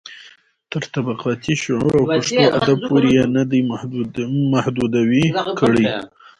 [0.71, 3.59] تر طبقاتي شعور او پښتو ادب پورې يې نه دي
[4.55, 5.25] محدوې
[5.59, 5.87] کړي.